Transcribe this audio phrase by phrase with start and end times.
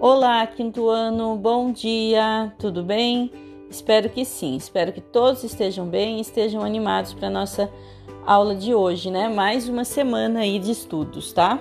[0.00, 3.32] Olá, quinto ano, bom dia, tudo bem?
[3.68, 7.68] Espero que sim, espero que todos estejam bem e estejam animados para a nossa
[8.24, 9.28] aula de hoje, né?
[9.28, 11.58] Mais uma semana aí de estudos, tá?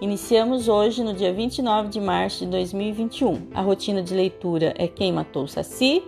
[0.00, 3.48] Iniciamos hoje no dia 29 de março de 2021.
[3.52, 6.04] A rotina de leitura é Quem Matou o Saci.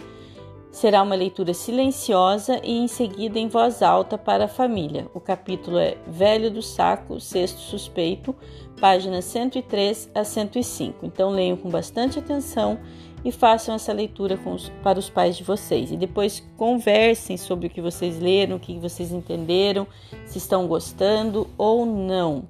[0.70, 5.08] Será uma leitura silenciosa e em seguida em voz alta para a família.
[5.14, 8.34] O capítulo é Velho do Saco, Sexto Suspeito,
[8.78, 11.06] páginas 103 a 105.
[11.06, 12.78] Então leiam com bastante atenção
[13.24, 15.91] e façam essa leitura os, para os pais de vocês.
[15.91, 19.86] E depois conversem sobre o que vocês leram, o que vocês entenderam,
[20.27, 22.44] se estão gostando ou não,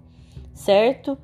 [0.52, 1.16] certo?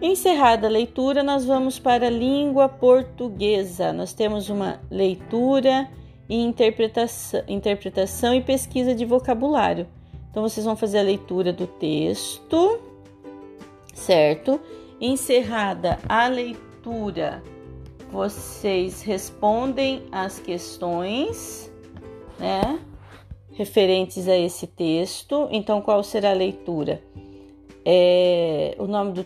[0.00, 3.92] Encerrada a leitura, nós vamos para a língua portuguesa.
[3.92, 5.88] Nós temos uma leitura
[6.32, 9.86] e interpretação, interpretação e pesquisa de vocabulário.
[10.30, 12.80] Então, vocês vão fazer a leitura do texto
[13.92, 14.60] certo?
[15.00, 17.42] Encerrada a leitura,
[18.10, 21.72] vocês respondem as questões,
[22.38, 22.78] né?
[23.52, 25.48] Referentes a esse texto.
[25.50, 27.02] Então, qual será a leitura?
[27.84, 29.24] É, o nome do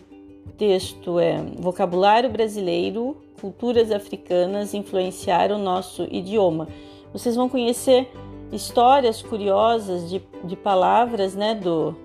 [0.57, 6.67] texto é Vocabulário Brasileiro, Culturas Africanas Influenciaram o Nosso Idioma.
[7.13, 8.11] Vocês vão conhecer
[8.51, 11.95] histórias curiosas de, de palavras né, do,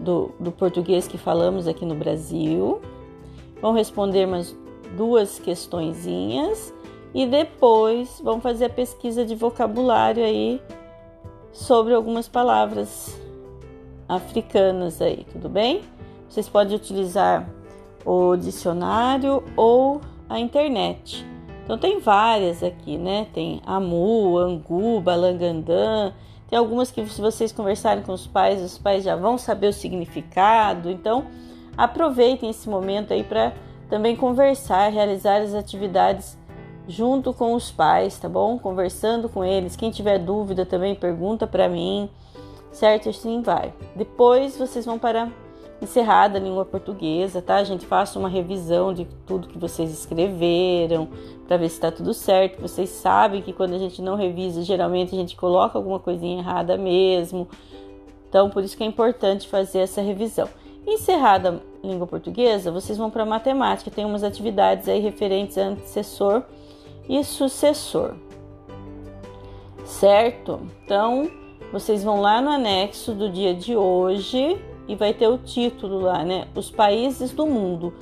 [0.00, 2.80] do, do português que falamos aqui no Brasil.
[3.60, 4.56] Vão responder mais
[4.96, 6.72] duas questõezinhas
[7.12, 10.60] e depois vão fazer a pesquisa de vocabulário aí
[11.52, 13.18] sobre algumas palavras
[14.08, 15.82] africanas aí, tudo bem?
[16.28, 17.48] Vocês podem utilizar
[18.04, 21.24] o dicionário ou a internet.
[21.64, 23.26] Então tem várias aqui, né?
[23.32, 26.12] Tem Amu, Angu, Balangandã,
[26.48, 29.72] tem algumas que, se vocês conversarem com os pais, os pais já vão saber o
[29.72, 30.90] significado.
[30.90, 31.24] Então,
[31.76, 33.52] aproveitem esse momento aí para
[33.88, 36.38] também conversar, realizar as atividades
[36.86, 38.58] junto com os pais, tá bom?
[38.58, 39.74] Conversando com eles.
[39.74, 42.10] Quem tiver dúvida também pergunta para mim,
[42.70, 43.08] certo?
[43.08, 43.72] Assim vai.
[43.96, 45.28] Depois vocês vão para
[45.80, 47.56] encerrada a língua portuguesa, tá?
[47.56, 51.08] A gente faça uma revisão de tudo que vocês escreveram
[51.46, 52.60] para ver se está tudo certo.
[52.60, 56.76] Vocês sabem que quando a gente não revisa, geralmente a gente coloca alguma coisinha errada
[56.76, 57.48] mesmo.
[58.28, 60.48] Então, por isso que é importante fazer essa revisão.
[60.86, 63.90] Encerrada a língua portuguesa, vocês vão para matemática.
[63.90, 66.42] Tem umas atividades aí referentes a antecessor
[67.08, 68.14] e sucessor.
[69.84, 70.60] Certo?
[70.84, 71.30] Então,
[71.72, 76.24] vocês vão lá no anexo do dia de hoje e vai ter o título lá,
[76.24, 76.46] né?
[76.54, 77.94] Os países do mundo.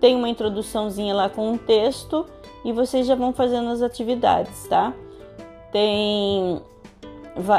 [0.00, 2.26] Tem uma introduçãozinha lá com um texto
[2.64, 4.92] e vocês já vão fazendo as atividades, tá?
[5.72, 6.60] Tem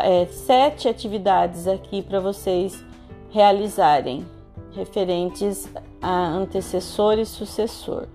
[0.03, 2.83] é, sete atividades aqui para vocês
[3.31, 4.25] realizarem,
[4.73, 5.67] referentes
[6.01, 8.07] a antecessor e sucessor,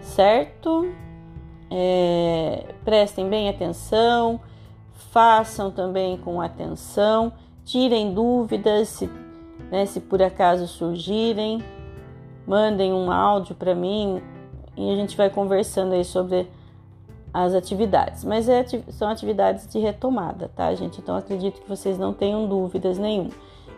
[0.00, 0.92] certo?
[1.70, 4.40] É, prestem bem atenção,
[5.10, 7.32] façam também com atenção,
[7.64, 9.10] tirem dúvidas se
[9.70, 9.86] né?
[9.86, 11.62] Se por acaso surgirem,
[12.46, 14.22] mandem um áudio para mim
[14.76, 16.48] e a gente vai conversando aí sobre
[17.32, 18.24] as atividades.
[18.24, 21.00] Mas é, são atividades de retomada, tá, gente?
[21.00, 23.30] Então acredito que vocês não tenham dúvidas nenhuma.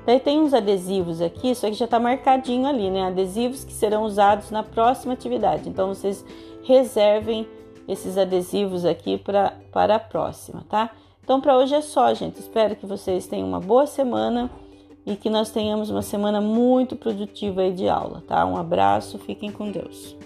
[0.06, 3.07] Daí tem uns adesivos aqui, isso aqui já está marcadinho ali, né?
[3.07, 5.69] Adesivos que serão usados na próxima atividade.
[5.69, 6.25] Então vocês
[6.62, 7.47] reservem
[7.87, 10.91] esses adesivos aqui pra, para a próxima, tá?
[11.22, 12.41] Então para hoje é só, gente.
[12.41, 14.51] Espero que vocês tenham uma boa semana
[15.06, 18.44] e que nós tenhamos uma semana muito produtiva de aula, tá?
[18.44, 20.16] Um abraço, fiquem com Deus.